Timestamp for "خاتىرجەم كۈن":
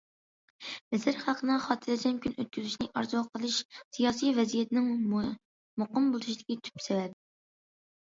1.65-2.33